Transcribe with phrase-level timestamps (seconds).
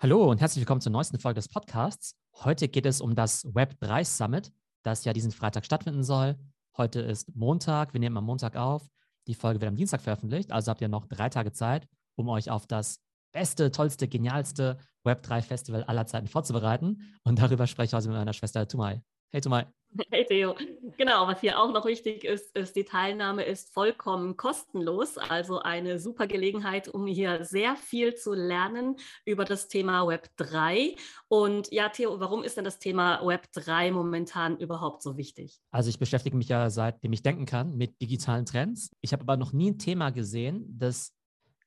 [0.00, 2.14] Hallo und herzlich willkommen zur neuesten Folge des Podcasts.
[2.44, 4.52] Heute geht es um das Web3 Summit,
[4.84, 6.36] das ja diesen Freitag stattfinden soll.
[6.76, 8.86] Heute ist Montag, wir nehmen am Montag auf.
[9.26, 12.48] Die Folge wird am Dienstag veröffentlicht, also habt ihr noch drei Tage Zeit, um euch
[12.48, 13.00] auf das
[13.32, 17.18] beste, tollste, genialste Web3-Festival aller Zeiten vorzubereiten.
[17.24, 19.02] Und darüber spreche ich heute mit meiner Schwester Tumai.
[19.32, 19.66] Hey Tumai.
[20.10, 20.54] Hey Theo.
[20.96, 25.18] Genau, was hier auch noch wichtig ist, ist, die Teilnahme ist vollkommen kostenlos.
[25.18, 30.96] Also eine super Gelegenheit, um hier sehr viel zu lernen über das Thema Web 3.
[31.28, 35.60] Und ja, Theo, warum ist denn das Thema Web 3 momentan überhaupt so wichtig?
[35.70, 38.90] Also ich beschäftige mich ja seitdem ich denken kann mit digitalen Trends.
[39.00, 41.12] Ich habe aber noch nie ein Thema gesehen, das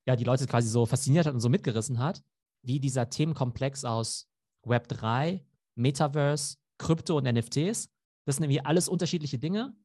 [0.05, 2.21] ja die Leute quasi so fasziniert hat und so mitgerissen hat,
[2.63, 4.27] wie dieser Themenkomplex aus
[4.63, 5.43] Web 3,
[5.75, 7.89] Metaverse, Krypto und NFTs
[8.31, 9.75] das sind irgendwie alles unterschiedliche Dinge.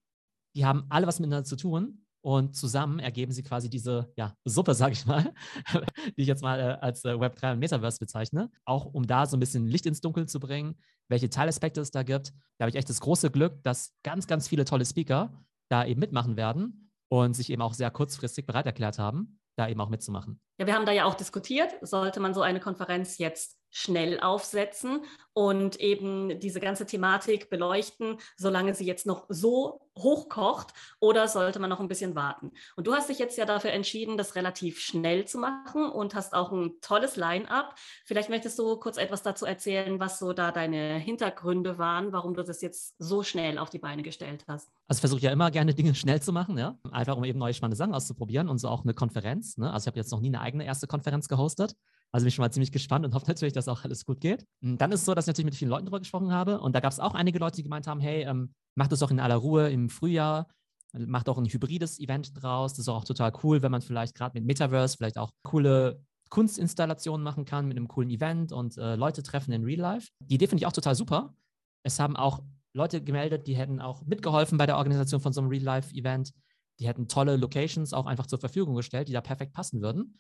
[0.55, 2.06] Die haben alle was miteinander zu tun.
[2.23, 5.32] Und zusammen ergeben sie quasi diese ja, Suppe, sage ich mal,
[6.16, 8.50] die ich jetzt mal äh, als äh, Web3 und Metaverse bezeichne.
[8.64, 10.77] Auch um da so ein bisschen Licht ins Dunkel zu bringen,
[11.09, 12.32] welche Teilaspekte es da gibt.
[12.58, 15.33] Da habe ich echt das große Glück, dass ganz, ganz viele tolle Speaker
[15.69, 19.80] da eben mitmachen werden und sich eben auch sehr kurzfristig bereit erklärt haben, da eben
[19.80, 20.41] auch mitzumachen.
[20.58, 25.02] Ja, wir haben da ja auch diskutiert, sollte man so eine Konferenz jetzt schnell aufsetzen
[25.34, 31.68] und eben diese ganze Thematik beleuchten, solange sie jetzt noch so hochkocht oder sollte man
[31.68, 32.52] noch ein bisschen warten?
[32.77, 36.33] Und du hast dich jetzt ja dafür entschieden, das relativ schnell zu machen und hast
[36.33, 37.74] auch ein tolles Line-up.
[38.06, 42.42] Vielleicht möchtest du kurz etwas dazu erzählen, was so da deine Hintergründe waren, warum du
[42.42, 44.70] das jetzt so schnell auf die Beine gestellt hast.
[44.88, 47.52] Also ich versuche ja immer gerne Dinge schnell zu machen, ja, einfach um eben neue
[47.52, 49.58] spannende Sachen auszuprobieren und so auch eine Konferenz.
[49.58, 49.70] Ne?
[49.70, 51.77] Also ich habe jetzt noch nie eine eigene erste Konferenz gehostet.
[52.17, 54.47] Also bin ich schon mal ziemlich gespannt und hoffe natürlich, dass auch alles gut geht.
[54.62, 56.62] Und dann ist es so, dass ich natürlich mit vielen Leuten darüber gesprochen habe.
[56.62, 59.11] Und da gab es auch einige Leute, die gemeint haben, hey, ähm, mach das doch
[59.11, 60.48] in aller Ruhe im Frühjahr.
[60.95, 62.73] Mach doch ein hybrides Event draus.
[62.73, 67.23] Das ist auch total cool, wenn man vielleicht gerade mit Metaverse vielleicht auch coole Kunstinstallationen
[67.23, 70.08] machen kann mit einem coolen Event und äh, Leute treffen in Real Life.
[70.20, 71.34] Die Idee finde ich auch total super.
[71.83, 72.42] Es haben auch
[72.73, 76.33] Leute gemeldet, die hätten auch mitgeholfen bei der Organisation von so einem Real Life Event.
[76.80, 80.19] Die hätten tolle Locations auch einfach zur Verfügung gestellt, die da perfekt passen würden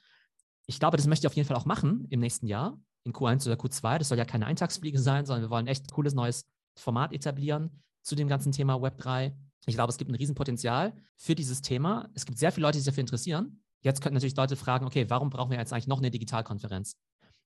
[0.66, 3.46] ich glaube, das möchte ich auf jeden Fall auch machen im nächsten Jahr, in Q1
[3.46, 3.98] oder Q2.
[3.98, 6.44] Das soll ja keine Eintagsfliege sein, sondern wir wollen echt ein cooles neues
[6.78, 9.32] Format etablieren zu dem ganzen Thema Web3.
[9.66, 12.08] Ich glaube, es gibt ein Riesenpotenzial für dieses Thema.
[12.14, 13.62] Es gibt sehr viele Leute, die sich dafür interessieren.
[13.82, 16.96] Jetzt könnten natürlich Leute fragen, okay, warum brauchen wir jetzt eigentlich noch eine Digitalkonferenz?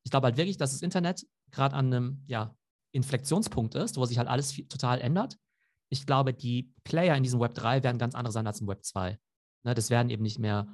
[0.05, 2.55] Ich glaube halt wirklich, dass das Internet gerade an einem ja,
[2.93, 5.37] Inflektionspunkt ist, wo sich halt alles total ändert.
[5.91, 8.85] Ich glaube, die Player in diesem Web 3 werden ganz andere sein als im Web
[8.85, 9.19] 2.
[9.65, 10.69] Ne, das werden eben nicht mehr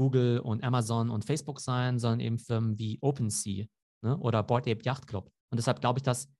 [0.00, 3.66] Google und Amazon und Facebook sein, sondern eben Firmen wie OpenSea
[4.02, 5.26] ne, oder Board Ape Yacht Club.
[5.52, 6.32] Und deshalb glaube ich, dass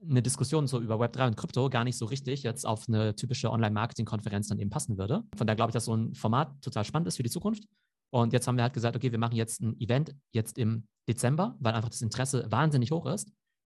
[0.00, 3.50] eine Diskussion so über Web3 und Krypto gar nicht so richtig jetzt auf eine typische
[3.50, 5.24] Online-Marketing-Konferenz dann eben passen würde.
[5.36, 7.64] Von daher glaube ich, dass so ein Format total spannend ist für die Zukunft.
[8.12, 11.56] Und jetzt haben wir halt gesagt, okay, wir machen jetzt ein Event jetzt im Dezember,
[11.58, 13.32] weil einfach das Interesse wahnsinnig hoch ist.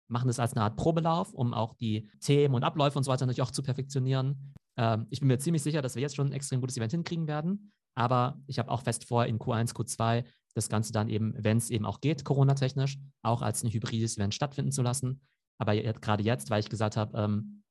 [0.09, 3.25] Machen das als eine Art Probelauf, um auch die Themen und Abläufe und so weiter
[3.25, 4.53] natürlich auch zu perfektionieren.
[4.77, 7.27] Ähm, ich bin mir ziemlich sicher, dass wir jetzt schon ein extrem gutes Event hinkriegen
[7.27, 7.73] werden.
[7.95, 11.69] Aber ich habe auch fest vor, in Q1, Q2 das Ganze dann eben, wenn es
[11.69, 15.21] eben auch geht, Corona-technisch, auch als ein hybrides Event stattfinden zu lassen.
[15.57, 17.63] Aber gerade jetzt, weil ich gesagt habe, ähm,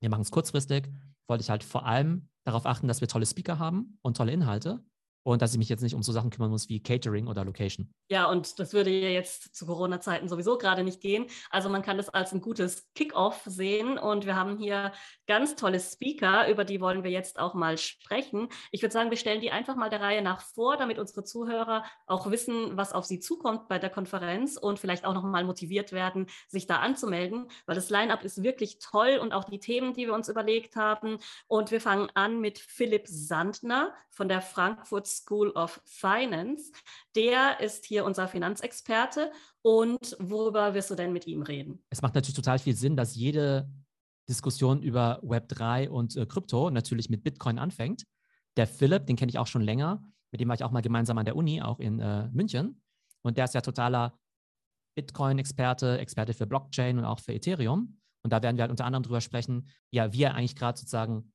[0.00, 0.88] wir machen es kurzfristig,
[1.28, 4.84] wollte ich halt vor allem darauf achten, dass wir tolle Speaker haben und tolle Inhalte
[5.22, 7.92] und dass ich mich jetzt nicht um so Sachen kümmern muss wie Catering oder Location.
[8.08, 11.26] Ja, und das würde ja jetzt zu Corona-Zeiten sowieso gerade nicht gehen.
[11.50, 14.92] Also man kann das als ein gutes Kick-off sehen und wir haben hier
[15.26, 18.48] ganz tolle Speaker, über die wollen wir jetzt auch mal sprechen.
[18.70, 21.84] Ich würde sagen, wir stellen die einfach mal der Reihe nach vor, damit unsere Zuhörer
[22.06, 25.92] auch wissen, was auf sie zukommt bei der Konferenz und vielleicht auch noch mal motiviert
[25.92, 30.06] werden, sich da anzumelden, weil das Line-up ist wirklich toll und auch die Themen, die
[30.06, 31.18] wir uns überlegt haben.
[31.46, 36.72] Und wir fangen an mit Philipp Sandner von der Frankfurt School of Finance.
[37.14, 39.32] Der ist hier unser Finanzexperte.
[39.62, 41.84] Und worüber wirst du denn mit ihm reden?
[41.90, 43.70] Es macht natürlich total viel Sinn, dass jede
[44.28, 48.04] Diskussion über Web3 und äh, Krypto natürlich mit Bitcoin anfängt.
[48.56, 50.02] Der Philipp, den kenne ich auch schon länger.
[50.30, 52.82] Mit dem war ich auch mal gemeinsam an der Uni, auch in äh, München.
[53.22, 54.18] Und der ist ja totaler
[54.94, 57.98] Bitcoin-Experte, Experte für Blockchain und auch für Ethereum.
[58.22, 61.31] Und da werden wir halt unter anderem drüber sprechen, ja, wie er eigentlich gerade sozusagen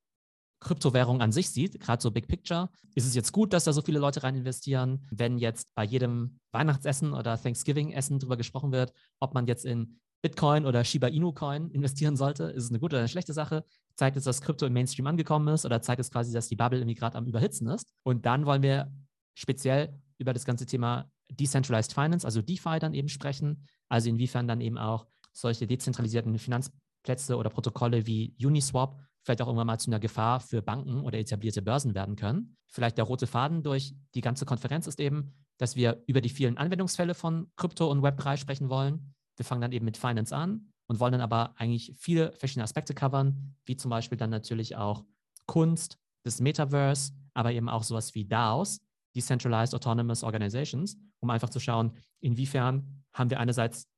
[0.60, 3.82] Kryptowährung an sich sieht, gerade so Big Picture, ist es jetzt gut, dass da so
[3.82, 9.34] viele Leute rein investieren, wenn jetzt bei jedem Weihnachtsessen oder Thanksgiving-Essen darüber gesprochen wird, ob
[9.34, 13.02] man jetzt in Bitcoin oder Shiba Inu Coin investieren sollte, ist es eine gute oder
[13.02, 13.64] eine schlechte Sache?
[13.96, 16.80] Zeigt es, dass Krypto im Mainstream angekommen ist oder zeigt es quasi, dass die Bubble
[16.80, 17.94] irgendwie gerade am Überhitzen ist?
[18.04, 18.92] Und dann wollen wir
[19.36, 24.62] speziell über das ganze Thema Decentralized Finance, also DeFi dann eben sprechen, also inwiefern dann
[24.62, 30.00] eben auch solche dezentralisierten Finanzplätze oder Protokolle wie Uniswap vielleicht auch irgendwann mal zu einer
[30.00, 32.56] Gefahr für Banken oder etablierte Börsen werden können.
[32.70, 36.58] Vielleicht der rote Faden durch die ganze Konferenz ist eben, dass wir über die vielen
[36.58, 41.02] Anwendungsfälle von Krypto und Web3 sprechen wollen, Wir fangen dann eben mit Finance an und
[41.02, 45.04] wollen dann aber eigentlich viele verschiedene Aspekte covern, wie zum Beispiel dann natürlich auch
[45.46, 48.80] Kunst, das Metaverse, aber eben auch sowas wie DAOs,
[49.14, 51.92] Decentralized Autonomous Organizations, um einfach zu schauen,
[52.22, 53.90] inwiefern haben wir einerseits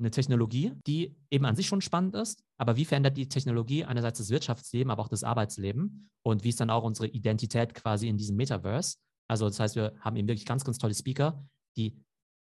[0.00, 4.18] eine Technologie, die eben an sich schon spannend ist, aber wie verändert die Technologie einerseits
[4.18, 8.16] das Wirtschaftsleben, aber auch das Arbeitsleben und wie ist dann auch unsere Identität quasi in
[8.16, 8.96] diesem Metaverse?
[9.28, 11.44] Also das heißt, wir haben eben wirklich ganz, ganz tolle Speaker,
[11.76, 11.96] die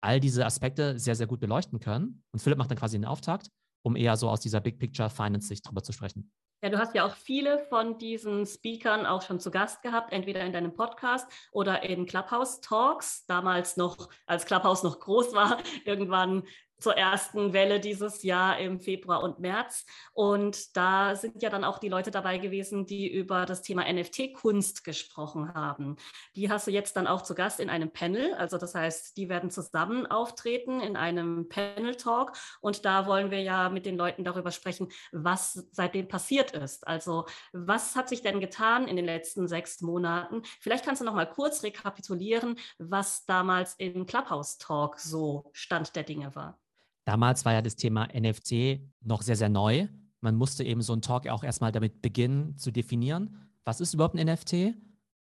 [0.02, 2.24] all diese Aspekte sehr, sehr gut beleuchten können.
[2.32, 3.50] Und Philipp macht dann quasi den Auftakt,
[3.84, 6.32] um eher so aus dieser Big Picture Finance-Sicht drüber zu sprechen.
[6.64, 10.42] Ja, du hast ja auch viele von diesen Speakern auch schon zu Gast gehabt, entweder
[10.42, 16.44] in deinem Podcast oder in Clubhouse Talks, damals noch, als Clubhouse noch groß war, irgendwann
[16.80, 19.86] zur ersten Welle dieses Jahr im Februar und März.
[20.14, 24.84] Und da sind ja dann auch die Leute dabei gewesen, die über das Thema NFT-Kunst
[24.84, 25.98] gesprochen haben.
[26.36, 28.34] Die hast du jetzt dann auch zu Gast in einem Panel.
[28.36, 32.34] Also das heißt, die werden zusammen auftreten in einem Panel-Talk.
[32.62, 36.88] Und da wollen wir ja mit den Leuten darüber sprechen, was seitdem passiert ist.
[36.88, 40.44] Also was hat sich denn getan in den letzten sechs Monaten?
[40.60, 46.04] Vielleicht kannst du noch mal kurz rekapitulieren, was damals im Clubhouse Talk so Stand der
[46.04, 46.60] Dinge war.
[47.08, 49.88] Damals war ja das Thema NFT noch sehr, sehr neu.
[50.20, 54.16] Man musste eben so einen Talk auch erstmal damit beginnen zu definieren, was ist überhaupt
[54.16, 54.76] ein NFT?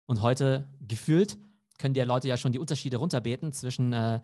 [0.06, 1.36] Und heute gefühlt
[1.78, 4.20] können die Leute ja schon die Unterschiede runterbeten zwischen äh,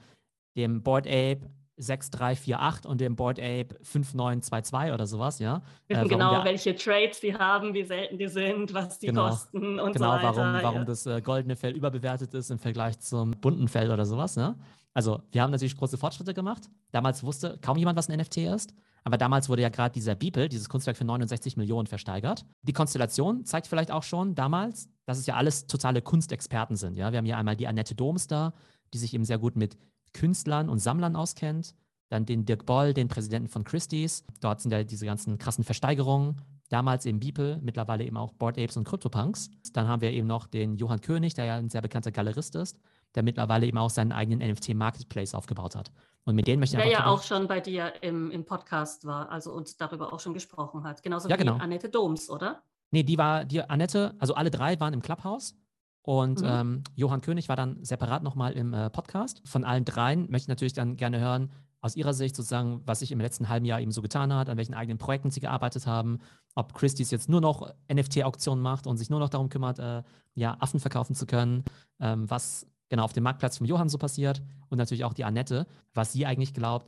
[0.57, 5.61] dem Board Ape 6348 und dem Board Ape 5922 oder sowas, ja.
[5.89, 9.29] Wissen äh, genau, der, welche Trades die haben, wie selten die sind, was die genau,
[9.29, 10.31] kosten und genau, so weiter.
[10.31, 14.07] Genau, warum, warum das äh, goldene Fell überbewertet ist im Vergleich zum bunten Fell oder
[14.07, 14.57] sowas, ne?
[14.95, 16.69] Also, wir haben natürlich große Fortschritte gemacht.
[16.91, 18.75] Damals wusste kaum jemand, was ein NFT ist.
[19.05, 22.45] Aber damals wurde ja gerade dieser Beeple, dieses Kunstwerk für 69 Millionen versteigert.
[22.63, 26.97] Die Konstellation zeigt vielleicht auch schon damals, dass es ja alles totale Kunstexperten sind.
[26.97, 27.11] Ja?
[27.11, 28.53] Wir haben hier einmal die Annette Doms da,
[28.95, 29.77] die sich eben sehr gut mit
[30.13, 31.75] Künstlern und Sammlern auskennt.
[32.11, 34.25] Dann den Dirk Boll, den Präsidenten von Christie's.
[34.41, 36.41] Dort sind ja diese ganzen krassen Versteigerungen.
[36.69, 39.51] Damals eben Beeple, mittlerweile eben auch Board Apes und CryptoPunks.
[39.73, 42.79] Dann haben wir eben noch den Johann König, der ja ein sehr bekannter Galerist ist
[43.15, 45.91] der mittlerweile eben auch seinen eigenen NFT-Marketplace aufgebaut hat.
[46.25, 49.31] Und mit denen möchte ich Der ja auch schon bei dir im, im Podcast war,
[49.31, 51.03] also uns darüber auch schon gesprochen hat.
[51.03, 51.57] Genauso ja, wie genau.
[51.57, 52.63] Annette Doms, oder?
[52.93, 55.57] Nee, die war, die Annette, also alle drei waren im Clubhouse.
[56.03, 56.49] Und mhm.
[56.49, 59.41] ähm, Johann König war dann separat nochmal im äh, Podcast.
[59.45, 61.51] Von allen dreien möchte ich natürlich dann gerne hören,
[61.83, 64.57] aus ihrer Sicht sozusagen, was sich im letzten halben Jahr eben so getan hat, an
[64.57, 66.21] welchen eigenen Projekten sie gearbeitet haben,
[66.55, 70.03] ob Christie's jetzt nur noch NFT-Auktionen macht und sich nur noch darum kümmert, äh,
[70.35, 71.65] ja, Affen verkaufen zu können,
[72.01, 75.67] ähm, was genau auf dem Marktplatz von Johann so passiert und natürlich auch die Annette,
[75.95, 76.87] was sie eigentlich glaubt,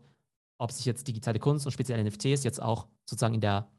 [0.59, 3.71] ob sich jetzt digitale Kunst und speziell NFTs jetzt auch sozusagen in der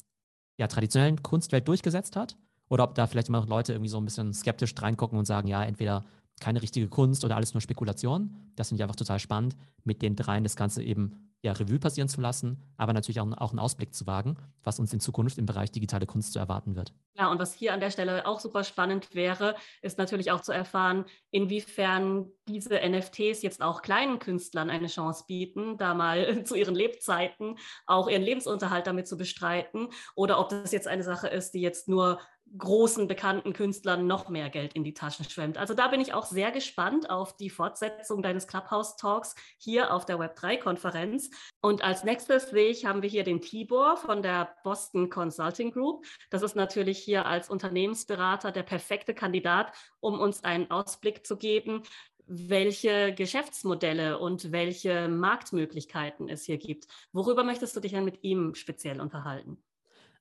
[0.57, 2.35] ja, traditionellen Kunstwelt durchgesetzt hat
[2.67, 5.47] oder ob da vielleicht immer noch Leute irgendwie so ein bisschen skeptisch reingucken und sagen,
[5.47, 6.03] ja, entweder
[6.39, 8.35] keine richtige Kunst oder alles nur Spekulation.
[8.55, 12.09] Das finde ich einfach total spannend, mit den dreien das Ganze eben ja, Revue passieren
[12.09, 15.45] zu lassen, aber natürlich auch, auch einen Ausblick zu wagen, was uns in Zukunft im
[15.45, 16.91] Bereich digitale Kunst zu erwarten wird.
[17.13, 20.51] Ja, und was hier an der Stelle auch super spannend wäre, ist natürlich auch zu
[20.51, 26.73] erfahren, inwiefern diese NFTs jetzt auch kleinen Künstlern eine Chance bieten, da mal zu ihren
[26.75, 31.61] Lebzeiten auch ihren Lebensunterhalt damit zu bestreiten oder ob das jetzt eine Sache ist, die
[31.61, 32.19] jetzt nur
[32.57, 35.57] großen bekannten Künstlern noch mehr Geld in die Taschen schwemmt.
[35.57, 40.05] Also da bin ich auch sehr gespannt auf die Fortsetzung deines Clubhouse Talks hier auf
[40.05, 41.29] der Web3-Konferenz.
[41.61, 46.05] Und als nächstes sehe ich, haben wir hier den Tibor von der Boston Consulting Group.
[46.29, 51.83] Das ist natürlich hier als Unternehmensberater der perfekte Kandidat, um uns einen Ausblick zu geben,
[52.27, 56.87] welche Geschäftsmodelle und welche Marktmöglichkeiten es hier gibt.
[57.11, 59.57] Worüber möchtest du dich denn mit ihm speziell unterhalten?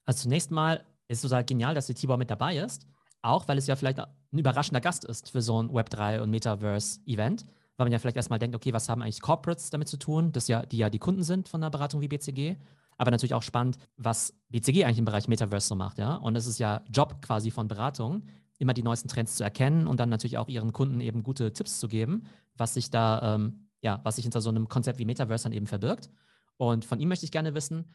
[0.04, 2.86] Also zunächst mal ist total genial, dass der Tibor mit dabei ist.
[3.22, 7.46] Auch weil es ja vielleicht ein überraschender Gast ist für so ein Web3 und Metaverse-Event.
[7.76, 10.46] Weil man ja vielleicht erstmal denkt, okay, was haben eigentlich Corporates damit zu tun, das
[10.48, 12.56] ja, die ja die Kunden sind von einer Beratung wie BCG.
[12.96, 16.14] Aber natürlich auch spannend, was BCG eigentlich im Bereich Metaverse so macht, ja.
[16.14, 18.22] Und es ist ja Job quasi von Beratung,
[18.58, 21.80] immer die neuesten Trends zu erkennen und dann natürlich auch ihren Kunden eben gute Tipps
[21.80, 25.44] zu geben, was sich da, ähm, ja, was sich hinter so einem Konzept wie Metaverse
[25.44, 26.08] dann eben verbirgt.
[26.56, 27.92] Und von ihm möchte ich gerne wissen,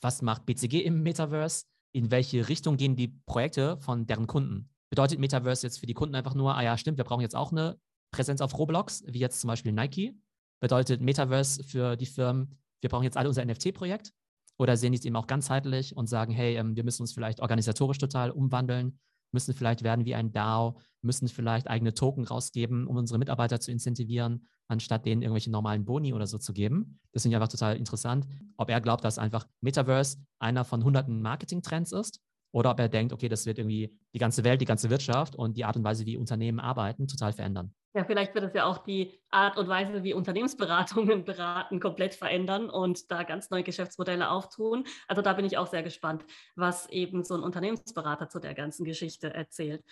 [0.00, 1.66] was macht BCG im Metaverse?
[1.92, 4.70] In welche Richtung gehen die Projekte von deren Kunden.
[4.90, 7.52] Bedeutet Metaverse jetzt für die Kunden einfach nur, ah ja, stimmt, wir brauchen jetzt auch
[7.52, 7.78] eine
[8.12, 10.14] Präsenz auf Roblox, wie jetzt zum Beispiel Nike?
[10.60, 14.12] Bedeutet Metaverse für die Firmen, wir brauchen jetzt alle unser NFT-Projekt?
[14.58, 17.40] Oder sehen die es eben auch ganzheitlich und sagen, hey, ähm, wir müssen uns vielleicht
[17.40, 18.98] organisatorisch total umwandeln,
[19.32, 23.70] müssen vielleicht werden wie ein DAO, müssen vielleicht eigene Token rausgeben, um unsere Mitarbeiter zu
[23.72, 27.00] incentivieren, anstatt denen irgendwelche normalen Boni oder so zu geben.
[27.12, 31.20] Das finde ich einfach total interessant, ob er glaubt, dass einfach Metaverse einer von hunderten
[31.22, 32.20] Marketing-Trends ist
[32.52, 35.56] oder ob er denkt, okay, das wird irgendwie die ganze Welt, die ganze Wirtschaft und
[35.56, 37.74] die Art und Weise, wie Unternehmen arbeiten, total verändern.
[37.94, 42.70] Ja, vielleicht wird es ja auch die Art und Weise, wie Unternehmensberatungen beraten, komplett verändern
[42.70, 44.84] und da ganz neue Geschäftsmodelle auftun.
[45.08, 46.24] Also da bin ich auch sehr gespannt,
[46.56, 49.84] was eben so ein Unternehmensberater zu der ganzen Geschichte erzählt.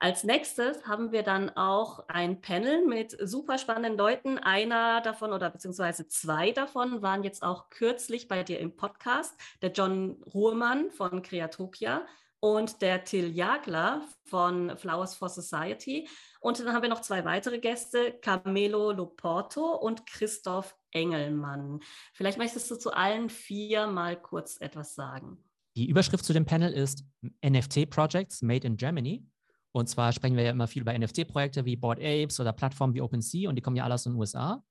[0.00, 4.38] Als nächstes haben wir dann auch ein Panel mit super spannenden Leuten.
[4.38, 9.40] Einer davon oder beziehungsweise zwei davon waren jetzt auch kürzlich bei dir im Podcast.
[9.62, 12.04] Der John Ruhrmann von Creatopia
[12.44, 16.06] und der Till Jagler von Flowers for Society.
[16.40, 21.80] Und dann haben wir noch zwei weitere Gäste, Camelo Loporto und Christoph Engelmann.
[22.12, 25.38] Vielleicht möchtest du zu allen vier mal kurz etwas sagen.
[25.74, 27.06] Die Überschrift zu dem Panel ist
[27.42, 29.26] NFT Projects Made in Germany.
[29.72, 33.00] Und zwar sprechen wir ja immer viel über NFT-Projekte wie Board Apes oder Plattformen wie
[33.00, 34.62] OpenSea und die kommen ja alle aus den USA.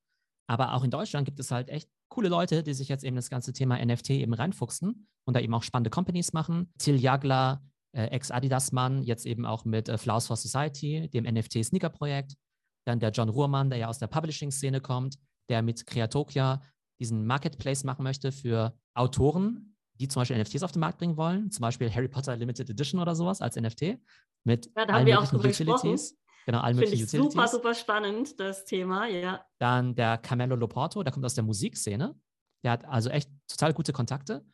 [0.45, 3.31] Aber auch in Deutschland gibt es halt echt coole Leute, die sich jetzt eben das
[3.31, 6.71] ganze Thema NFT eben reinfuchsen und da eben auch spannende Companies machen.
[6.77, 12.35] Till Jagler, äh, Ex-Adidas-Mann, jetzt eben auch mit äh, Flowers for Society, dem NFT-Sneaker-Projekt.
[12.85, 15.15] Dann der John Ruhrmann, der ja aus der Publishing-Szene kommt,
[15.49, 16.61] der mit Creatokia
[16.99, 21.49] diesen Marketplace machen möchte für Autoren, die zum Beispiel NFTs auf den Markt bringen wollen,
[21.49, 23.97] zum Beispiel Harry Potter Limited Edition oder sowas als NFT
[24.43, 26.15] mit ja, da allen möglichen Utilities.
[26.45, 27.33] Genau, allen möglichen ich Utilities.
[27.33, 29.45] Super, super spannend, das Thema, ja.
[29.59, 32.15] Dann der Camelo Loporto, der kommt aus der Musikszene.
[32.63, 34.45] Der hat also echt total gute Kontakte.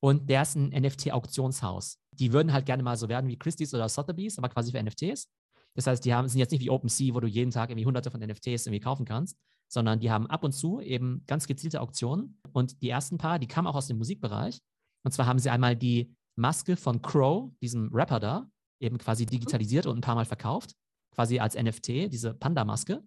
[0.00, 1.98] Und der ist ein NFT-Auktionshaus.
[2.12, 5.30] Die würden halt gerne mal so werden wie Christie's oder Sotheby's, aber quasi für NFTs.
[5.74, 8.10] Das heißt, die haben, sind jetzt nicht wie OpenSea, wo du jeden Tag irgendwie hunderte
[8.10, 12.38] von NFTs irgendwie kaufen kannst, sondern die haben ab und zu eben ganz gezielte Auktionen.
[12.52, 14.60] Und die ersten paar, die kamen auch aus dem Musikbereich.
[15.04, 18.48] Und zwar haben sie einmal die Maske von Crow, diesem Rapper da,
[18.80, 20.74] eben quasi digitalisiert und ein paar Mal verkauft,
[21.14, 23.02] quasi als NFT, diese Panda-Maske.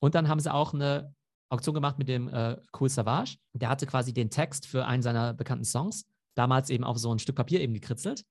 [0.00, 1.14] Und dann haben sie auch eine
[1.48, 3.36] Auktion gemacht mit dem äh, Cool Savage.
[3.52, 6.04] Der hatte quasi den Text für einen seiner bekannten Songs
[6.34, 8.24] damals eben auf so ein Stück Papier eben gekritzelt.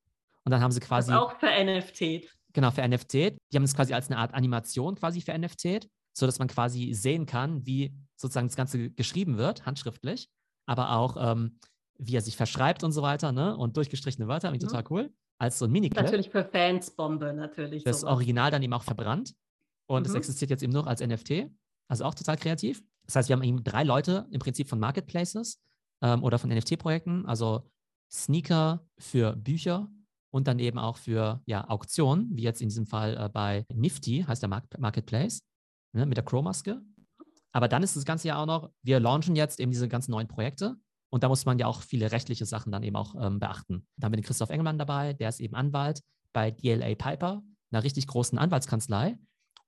[0.46, 1.12] Und dann haben sie quasi.
[1.12, 2.30] Das auch für NFT.
[2.54, 3.14] Genau, für NFT.
[3.14, 7.26] Die haben es quasi als eine Art Animation quasi für NFT, sodass man quasi sehen
[7.26, 10.30] kann, wie sozusagen das Ganze geschrieben wird, handschriftlich,
[10.66, 11.60] aber auch ähm,
[12.00, 13.58] wie er sich verschreibt und so weiter, ne?
[13.58, 14.60] Und durchgestrichene Wörter, mhm.
[14.60, 15.14] total cool.
[15.40, 17.84] Als so ein mini Natürlich für Fans Bombe, natürlich.
[17.84, 18.14] Das sowas.
[18.14, 19.36] Original dann eben auch verbrannt.
[19.88, 20.18] Und es mhm.
[20.18, 21.50] existiert jetzt eben noch als NFT.
[21.88, 22.84] Also auch total kreativ.
[23.06, 25.62] Das heißt, wir haben eben drei Leute im Prinzip von Marketplaces
[26.02, 27.70] ähm, oder von NFT-Projekten, also
[28.12, 29.90] Sneaker für Bücher
[30.32, 34.26] und dann eben auch für ja, Auktionen, wie jetzt in diesem Fall äh, bei Nifty,
[34.28, 35.42] heißt der Mark Marketplace,
[35.94, 36.82] ne, mit der Crow-Maske.
[37.54, 40.28] Aber dann ist das Ganze ja auch noch, wir launchen jetzt eben diese ganzen neuen
[40.28, 40.76] Projekte
[41.10, 43.88] und da muss man ja auch viele rechtliche Sachen dann eben auch ähm, beachten.
[43.98, 46.02] Da haben wir den Christoph Engelmann dabei, der ist eben Anwalt
[46.34, 49.18] bei DLA Piper, einer richtig großen Anwaltskanzlei.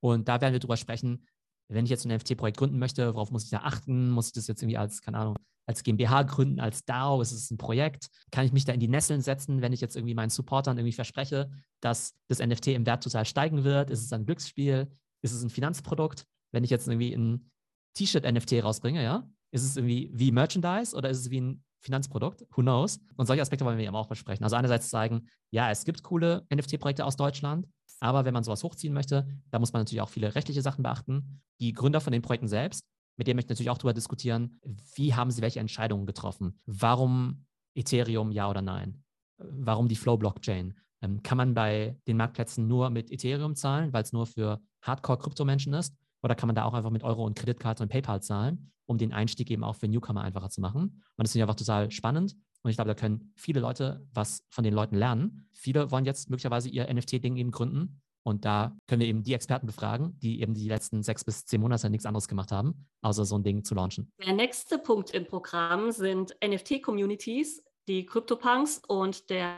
[0.00, 1.26] Und da werden wir drüber sprechen,
[1.68, 4.10] wenn ich jetzt ein NFT-Projekt gründen möchte, worauf muss ich da achten?
[4.10, 7.20] Muss ich das jetzt irgendwie als, keine Ahnung, als GmbH gründen, als DAO?
[7.22, 8.08] Ist es ein Projekt?
[8.32, 10.92] Kann ich mich da in die Nesseln setzen, wenn ich jetzt irgendwie meinen Supportern irgendwie
[10.92, 13.90] verspreche, dass das NFT im Wert total steigen wird?
[13.90, 14.90] Ist es ein Glücksspiel?
[15.22, 16.24] Ist es ein Finanzprodukt?
[16.52, 17.50] Wenn ich jetzt irgendwie ein
[17.94, 19.28] T-Shirt-NFT rausbringe, ja?
[19.52, 22.44] Ist es irgendwie wie Merchandise oder ist es wie ein Finanzprodukt?
[22.54, 23.00] Who knows?
[23.16, 24.44] Und solche Aspekte wollen wir eben auch besprechen.
[24.44, 27.66] Also einerseits zeigen, ja, es gibt coole NFT-Projekte aus Deutschland,
[28.00, 31.42] aber wenn man sowas hochziehen möchte, da muss man natürlich auch viele rechtliche Sachen beachten.
[31.60, 32.84] Die Gründer von den Projekten selbst,
[33.16, 34.60] mit denen möchte ich natürlich auch darüber diskutieren,
[34.94, 36.58] wie haben sie welche Entscheidungen getroffen?
[36.66, 39.02] Warum Ethereum ja oder nein?
[39.38, 40.74] Warum die Flow-Blockchain?
[41.02, 45.72] Ähm, kann man bei den Marktplätzen nur mit Ethereum zahlen, weil es nur für Hardcore-Kryptomenschen
[45.74, 45.94] ist?
[46.22, 49.12] Oder kann man da auch einfach mit Euro und Kreditkarte und PayPal zahlen, um den
[49.12, 50.82] Einstieg eben auch für Newcomer einfacher zu machen?
[50.82, 52.36] Und das finde ich einfach total spannend.
[52.62, 55.48] Und ich glaube, da können viele Leute was von den Leuten lernen.
[55.52, 58.02] Viele wollen jetzt möglicherweise ihr NFT-Ding eben gründen.
[58.22, 61.60] Und da können wir eben die Experten befragen, die eben die letzten sechs bis zehn
[61.60, 64.12] Monate nichts anderes gemacht haben, außer so ein Ding zu launchen.
[64.22, 69.56] Der nächste Punkt im Programm sind NFT-Communities, die CryptoPunks und der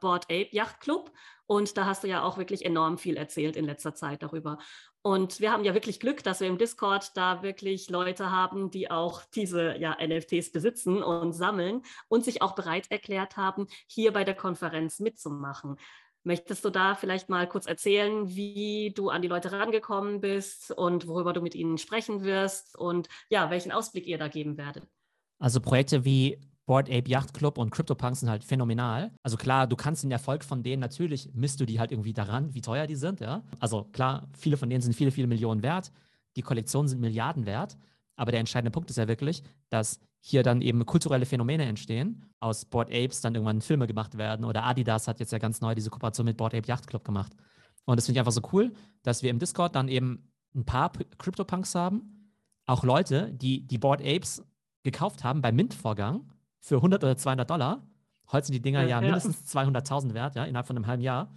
[0.00, 1.12] Board Ape Yacht Club.
[1.46, 4.58] Und da hast du ja auch wirklich enorm viel erzählt in letzter Zeit darüber.
[5.02, 8.90] Und wir haben ja wirklich Glück, dass wir im Discord da wirklich Leute haben, die
[8.90, 14.24] auch diese ja, NFTs besitzen und sammeln und sich auch bereit erklärt haben, hier bei
[14.24, 15.76] der Konferenz mitzumachen.
[16.24, 21.06] Möchtest du da vielleicht mal kurz erzählen, wie du an die Leute rangekommen bist und
[21.06, 24.86] worüber du mit ihnen sprechen wirst und ja, welchen Ausblick ihr da geben werdet?
[25.38, 29.10] Also Projekte wie Board Ape Yacht Club und CryptoPunks sind halt phänomenal.
[29.22, 32.52] Also klar, du kannst den Erfolg von denen natürlich misst du die halt irgendwie daran,
[32.52, 33.42] wie teuer die sind, ja.
[33.58, 35.90] Also klar, viele von denen sind viele, viele Millionen wert.
[36.36, 37.78] Die Kollektionen sind Milliarden wert.
[38.16, 42.26] Aber der entscheidende Punkt ist ja wirklich, dass hier dann eben kulturelle Phänomene entstehen.
[42.38, 45.74] Aus Board Apes dann irgendwann Filme gemacht werden oder Adidas hat jetzt ja ganz neu
[45.74, 47.32] diese Kooperation mit Board Ape Yacht Club gemacht.
[47.86, 50.92] Und das finde ich einfach so cool, dass wir im Discord dann eben ein paar
[50.92, 52.34] CryptoPunks haben.
[52.66, 54.42] Auch Leute, die die Board Apes
[54.82, 56.26] gekauft haben beim Mint-Vorgang
[56.60, 57.86] für 100 oder 200 Dollar.
[58.30, 61.34] Heute sind die Dinger ja, ja mindestens 200.000 wert, ja, innerhalb von einem halben Jahr.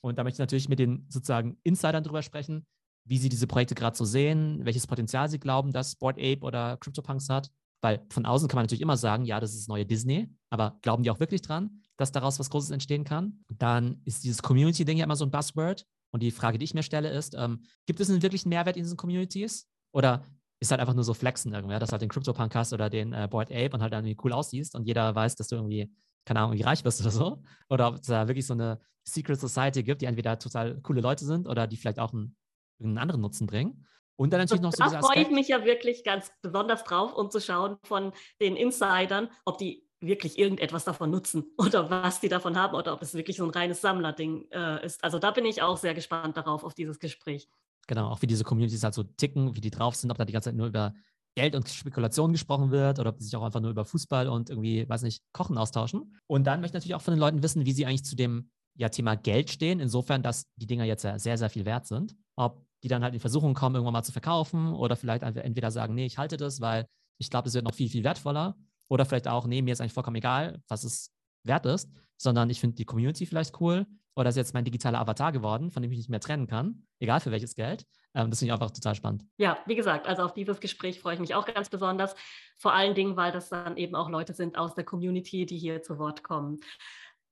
[0.00, 2.66] Und da möchte ich natürlich mit den sozusagen Insidern drüber sprechen,
[3.04, 6.76] wie sie diese Projekte gerade so sehen, welches Potenzial sie glauben, dass Board Ape oder
[6.76, 7.50] CryptoPunks hat.
[7.80, 10.78] Weil von außen kann man natürlich immer sagen, ja, das ist das neue Disney, aber
[10.82, 13.44] glauben die auch wirklich dran, dass daraus was Großes entstehen kann?
[13.56, 15.86] Dann ist dieses Community-Ding ja immer so ein Buzzword.
[16.10, 18.82] Und die Frage, die ich mir stelle, ist, ähm, gibt es einen wirklichen Mehrwert in
[18.82, 19.68] diesen Communities?
[19.92, 20.24] Oder
[20.60, 23.12] ist halt einfach nur so flexen irgendwie, dass du halt den CryptoPunk hast oder den
[23.12, 25.92] äh, Board Ape und halt irgendwie cool aussiehst und jeder weiß, dass du irgendwie,
[26.24, 27.42] keine Ahnung, irgendwie reich bist oder so.
[27.68, 31.24] Oder ob es da wirklich so eine Secret Society gibt, die entweder total coole Leute
[31.24, 32.36] sind oder die vielleicht auch einen,
[32.80, 33.86] einen anderen Nutzen bringen.
[34.16, 37.30] Und dann natürlich noch so Da freue ich mich ja wirklich ganz besonders drauf, um
[37.30, 42.56] zu schauen von den Insidern, ob die wirklich irgendetwas davon nutzen oder was die davon
[42.56, 45.02] haben oder ob es wirklich so ein reines Sammlerding äh, ist.
[45.04, 47.48] Also da bin ich auch sehr gespannt darauf, auf dieses Gespräch.
[47.88, 50.32] Genau, auch wie diese Communities halt so ticken, wie die drauf sind, ob da die
[50.32, 50.94] ganze Zeit nur über
[51.34, 54.50] Geld und Spekulation gesprochen wird oder ob die sich auch einfach nur über Fußball und
[54.50, 56.14] irgendwie, weiß nicht, Kochen austauschen.
[56.26, 58.50] Und dann möchte ich natürlich auch von den Leuten wissen, wie sie eigentlich zu dem
[58.76, 62.14] ja, Thema Geld stehen, insofern, dass die Dinger jetzt ja sehr, sehr viel wert sind.
[62.36, 65.94] Ob die dann halt in Versuchung kommen, irgendwann mal zu verkaufen oder vielleicht entweder sagen,
[65.94, 66.86] nee, ich halte das, weil
[67.18, 68.56] ich glaube, es wird noch viel, viel wertvoller.
[68.88, 71.10] Oder vielleicht auch, nee, mir ist eigentlich vollkommen egal, was es
[71.44, 73.86] wert ist, sondern ich finde die Community vielleicht cool
[74.18, 77.20] oder ist jetzt mein digitaler Avatar geworden, von dem ich nicht mehr trennen kann, egal
[77.20, 77.86] für welches Geld.
[78.14, 79.24] Ähm, das finde ich einfach total spannend.
[79.36, 82.16] Ja, wie gesagt, also auf dieses Gespräch freue ich mich auch ganz besonders.
[82.56, 85.82] Vor allen Dingen, weil das dann eben auch Leute sind aus der Community, die hier
[85.82, 86.58] zu Wort kommen.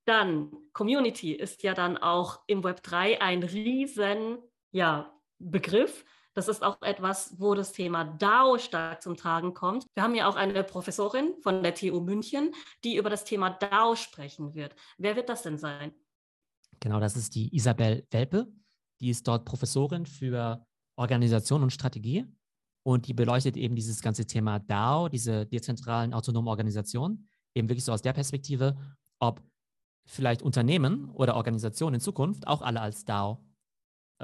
[0.05, 4.39] Dann, Community ist ja dann auch im Web 3 ein riesen
[4.71, 6.05] ja, Begriff.
[6.35, 9.87] Das ist auch etwas, wo das Thema DAO stark zum Tragen kommt.
[9.95, 13.97] Wir haben ja auch eine Professorin von der TU München, die über das Thema DAO
[13.97, 14.77] sprechen wird.
[14.99, 15.93] Wer wird das denn sein?
[16.81, 18.47] Genau, das ist die Isabel Welpe.
[19.01, 20.65] Die ist dort Professorin für
[20.97, 22.27] Organisation und Strategie
[22.83, 27.93] und die beleuchtet eben dieses ganze Thema DAO, diese dezentralen autonomen Organisationen, eben wirklich so
[27.93, 28.77] aus der Perspektive,
[29.19, 29.43] ob
[30.07, 33.45] vielleicht Unternehmen oder Organisationen in Zukunft auch alle als DAO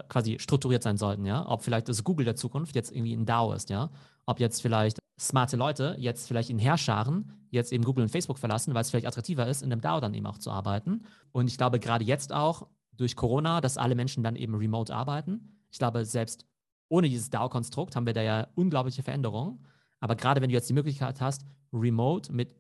[0.09, 1.49] quasi strukturiert sein sollten, ja.
[1.49, 3.91] Ob vielleicht das Google der Zukunft jetzt irgendwie ein DAO ist, ja.
[4.27, 8.75] Ob jetzt vielleicht smarte Leute jetzt vielleicht in Herrscharen jetzt eben Google und Facebook verlassen,
[8.75, 11.05] weil es vielleicht attraktiver ist, in einem DAO dann eben auch zu arbeiten.
[11.33, 15.59] Und ich glaube gerade jetzt auch durch Corona, dass alle Menschen dann eben remote arbeiten.
[15.71, 16.47] Ich glaube, selbst
[16.89, 19.65] ohne dieses DAO-Konstrukt haben wir da ja unglaubliche Veränderungen.
[20.01, 22.55] Aber gerade wenn du jetzt die Möglichkeit hast, remote mit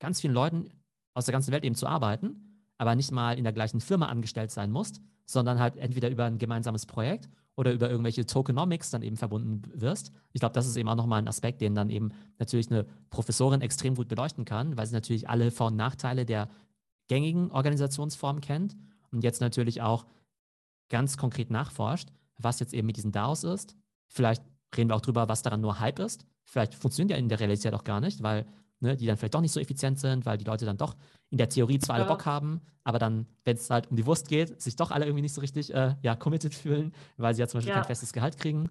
[0.00, 0.68] ganz vielen Leuten
[1.14, 4.50] aus der ganzen Welt eben zu arbeiten, aber nicht mal in der gleichen Firma angestellt
[4.50, 9.16] sein musst, sondern halt entweder über ein gemeinsames Projekt oder über irgendwelche Tokenomics dann eben
[9.16, 10.10] verbunden wirst.
[10.32, 13.60] Ich glaube, das ist eben auch nochmal ein Aspekt, den dann eben natürlich eine Professorin
[13.60, 16.48] extrem gut beleuchten kann, weil sie natürlich alle Vor- und Nachteile der
[17.08, 18.76] gängigen Organisationsformen kennt
[19.12, 20.06] und jetzt natürlich auch
[20.88, 23.76] ganz konkret nachforscht, was jetzt eben mit diesen DAOs ist.
[24.06, 24.42] Vielleicht
[24.76, 26.24] reden wir auch drüber, was daran nur Hype ist.
[26.44, 28.46] Vielleicht funktioniert ja in der Realität auch gar nicht, weil
[28.80, 30.96] ne, die dann vielleicht doch nicht so effizient sind, weil die Leute dann doch
[31.30, 34.28] in der Theorie zwar alle Bock haben, aber dann, wenn es halt um die Wurst
[34.28, 37.48] geht, sich doch alle irgendwie nicht so richtig äh, ja, committed fühlen, weil sie ja
[37.48, 37.80] zum Beispiel ja.
[37.80, 38.70] kein festes Gehalt kriegen.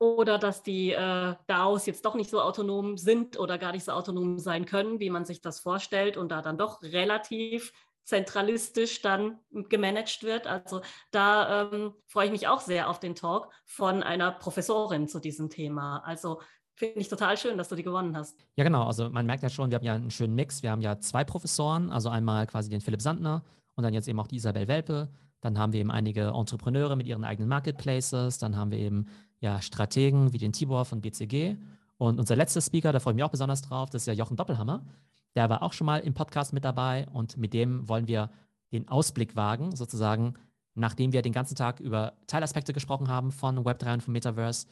[0.00, 3.92] Oder dass die äh, DAOs jetzt doch nicht so autonom sind oder gar nicht so
[3.92, 7.72] autonom sein können, wie man sich das vorstellt und da dann doch relativ
[8.08, 10.46] zentralistisch dann gemanagt wird.
[10.46, 10.80] Also
[11.10, 15.50] da ähm, freue ich mich auch sehr auf den Talk von einer Professorin zu diesem
[15.50, 15.98] Thema.
[15.98, 16.40] Also
[16.78, 18.38] Finde ich total schön, dass du die gewonnen hast.
[18.54, 18.84] Ja, genau.
[18.84, 20.62] Also man merkt ja schon, wir haben ja einen schönen Mix.
[20.62, 23.42] Wir haben ja zwei Professoren, also einmal quasi den Philipp Sandner
[23.74, 25.08] und dann jetzt eben auch die Isabel Welpe.
[25.40, 28.38] Dann haben wir eben einige Entrepreneure mit ihren eigenen Marketplaces.
[28.38, 29.06] Dann haben wir eben
[29.40, 31.56] ja Strategen wie den Tibor von BCG.
[31.96, 34.36] Und unser letzter Speaker, da freue ich mich auch besonders drauf, das ist ja Jochen
[34.36, 34.86] Doppelhammer.
[35.34, 38.30] Der war auch schon mal im Podcast mit dabei und mit dem wollen wir
[38.70, 40.34] den Ausblick wagen, sozusagen,
[40.74, 44.68] nachdem wir den ganzen Tag über Teilaspekte gesprochen haben von Web3 und vom Metaverse,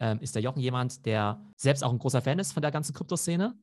[0.00, 2.94] ähm, ist der Jochen jemand, der selbst auch ein großer Fan ist von der ganzen
[2.94, 3.54] Kryptoszene,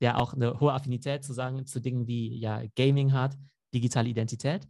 [0.00, 3.36] der auch eine hohe Affinität zu sagen zu Dingen wie ja, Gaming hat,
[3.74, 4.66] digitale Identität.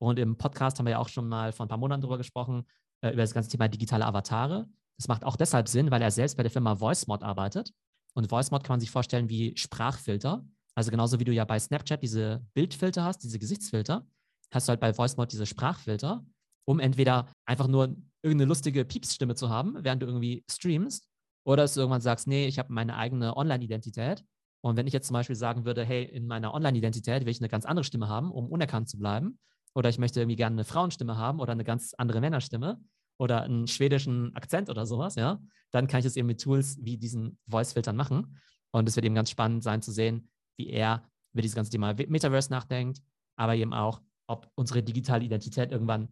[0.00, 2.64] Und im Podcast haben wir ja auch schon mal vor ein paar Monaten darüber gesprochen,
[3.00, 4.68] äh, über das ganze Thema digitale Avatare.
[4.96, 7.72] Das macht auch deshalb Sinn, weil er selbst bei der Firma VoiceMod arbeitet.
[8.14, 10.44] Und VoiceMod kann man sich vorstellen wie Sprachfilter.
[10.74, 14.06] Also genauso wie du ja bei Snapchat diese Bildfilter hast, diese Gesichtsfilter,
[14.52, 16.24] hast du halt bei VoiceMod diese Sprachfilter,
[16.64, 21.08] um entweder einfach nur irgendeine lustige Piepsstimme zu haben, während du irgendwie streamst,
[21.44, 24.24] oder dass du irgendwann sagst, nee, ich habe meine eigene Online-Identität.
[24.60, 27.48] Und wenn ich jetzt zum Beispiel sagen würde, hey, in meiner Online-Identität will ich eine
[27.48, 29.38] ganz andere Stimme haben, um unerkannt zu bleiben,
[29.74, 32.80] oder ich möchte irgendwie gerne eine Frauenstimme haben oder eine ganz andere Männerstimme
[33.18, 36.96] oder einen schwedischen Akzent oder sowas, ja, dann kann ich das eben mit Tools wie
[36.96, 38.38] diesen Voice-Filtern machen.
[38.72, 41.94] Und es wird eben ganz spannend sein zu sehen, wie er über dieses ganze Thema
[41.94, 43.00] Metaverse nachdenkt,
[43.36, 46.08] aber eben auch, ob unsere digitale Identität irgendwann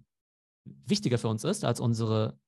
[0.84, 2.38] wichtiger für uns ist als unsere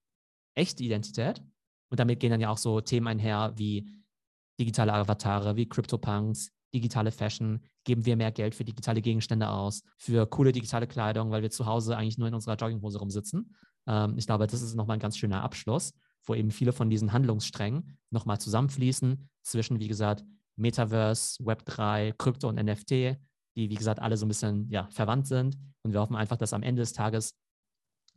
[0.54, 1.42] echte Identität.
[1.90, 3.90] Und damit gehen dann ja auch so Themen einher wie
[4.60, 7.60] digitale Avatare, wie CryptoPunks, digitale Fashion.
[7.84, 11.66] Geben wir mehr Geld für digitale Gegenstände aus, für coole digitale Kleidung, weil wir zu
[11.66, 13.54] Hause eigentlich nur in unserer Jogginghose rumsitzen.
[13.86, 17.12] Ähm, ich glaube, das ist nochmal ein ganz schöner Abschluss, wo eben viele von diesen
[17.12, 20.24] Handlungssträngen nochmal zusammenfließen zwischen, wie gesagt,
[20.56, 25.56] Metaverse, Web3, Krypto und NFT, die, wie gesagt, alle so ein bisschen ja, verwandt sind.
[25.82, 27.34] Und wir hoffen einfach, dass am Ende des Tages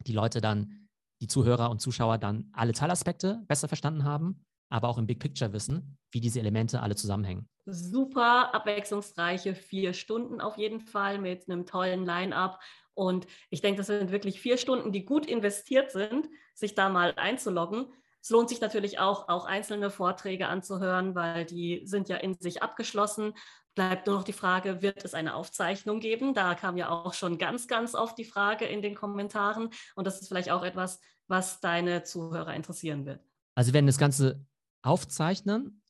[0.08, 0.88] die Leute dann,
[1.22, 5.54] die Zuhörer und Zuschauer dann alle Teilaspekte besser verstanden haben, aber auch im Big Picture
[5.54, 7.48] wissen, wie diese Elemente alle zusammenhängen.
[7.66, 12.60] Super abwechslungsreiche vier Stunden auf jeden Fall mit einem tollen Line-up.
[12.94, 17.14] Und ich denke, das sind wirklich vier Stunden, die gut investiert sind, sich da mal
[17.18, 17.94] einzuloggen.
[18.22, 22.62] Es lohnt sich natürlich auch, auch einzelne Vorträge anzuhören, weil die sind ja in sich
[22.62, 23.34] abgeschlossen.
[23.76, 26.34] Bleibt nur noch die Frage, wird es eine Aufzeichnung geben?
[26.34, 29.70] Da kam ja auch schon ganz, ganz oft die Frage in den Kommentaren.
[29.96, 33.22] Und das ist vielleicht auch etwas, was deine Zuhörer interessieren wird.
[33.56, 34.46] Also wir werden das Ganze
[34.82, 35.82] aufzeichnen.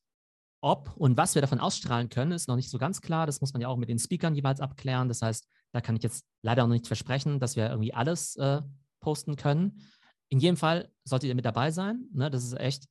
[0.63, 3.25] Ob und was wir davon ausstrahlen können, ist noch nicht so ganz klar.
[3.25, 5.07] Das muss man ja auch mit den Speakern jeweils abklären.
[5.07, 8.61] Das heißt, da kann ich jetzt leider noch nicht versprechen, dass wir irgendwie alles äh,
[8.99, 9.81] posten können.
[10.29, 12.05] In jedem Fall solltet ihr mit dabei sein.
[12.13, 12.29] Ne?
[12.29, 12.85] Das ist echt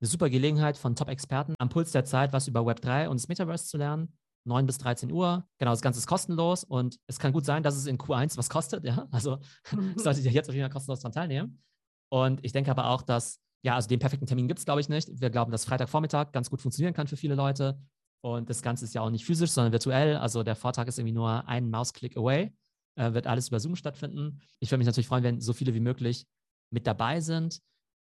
[0.00, 3.66] eine super Gelegenheit von Top-Experten am Puls der Zeit, was über Web3 und das Metaverse
[3.66, 4.16] zu lernen.
[4.46, 5.46] 9 bis 13 Uhr.
[5.58, 8.48] Genau, das Ganze ist kostenlos und es kann gut sein, dass es in Q1 was
[8.48, 8.84] kostet.
[8.84, 9.06] Ja?
[9.10, 9.38] Also
[9.96, 11.62] solltet ihr jetzt auf jeden Fall kostenlos daran teilnehmen.
[12.10, 14.88] Und ich denke aber auch, dass, ja, also den perfekten Termin gibt es, glaube ich,
[14.88, 15.08] nicht.
[15.20, 17.78] Wir glauben, dass Freitagvormittag ganz gut funktionieren kann für viele Leute.
[18.22, 20.16] Und das Ganze ist ja auch nicht physisch, sondern virtuell.
[20.16, 22.52] Also der Vortrag ist irgendwie nur ein Mausklick away.
[22.96, 24.40] Äh, wird alles über Zoom stattfinden.
[24.58, 26.26] Ich würde mich natürlich freuen, wenn so viele wie möglich
[26.70, 27.60] mit dabei sind.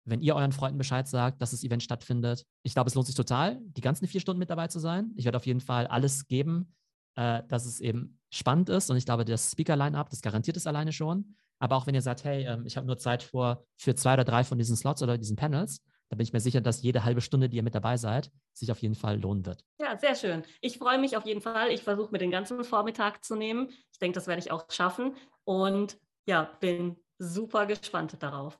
[0.09, 2.45] Wenn ihr euren Freunden Bescheid sagt, dass das Event stattfindet.
[2.63, 5.11] Ich glaube, es lohnt sich total, die ganzen vier Stunden mit dabei zu sein.
[5.15, 6.73] Ich werde auf jeden Fall alles geben,
[7.15, 8.89] äh, dass es eben spannend ist.
[8.89, 11.35] Und ich glaube, das Speaker-Line-Up, das garantiert es alleine schon.
[11.59, 14.23] Aber auch wenn ihr sagt, hey, ähm, ich habe nur Zeit vor, für zwei oder
[14.23, 17.21] drei von diesen Slots oder diesen Panels, da bin ich mir sicher, dass jede halbe
[17.21, 19.63] Stunde, die ihr mit dabei seid, sich auf jeden Fall lohnen wird.
[19.79, 20.43] Ja, sehr schön.
[20.59, 21.69] Ich freue mich auf jeden Fall.
[21.69, 23.69] Ich versuche mir den ganzen Vormittag zu nehmen.
[23.91, 25.15] Ich denke, das werde ich auch schaffen.
[25.43, 28.59] Und ja, bin super gespannt darauf.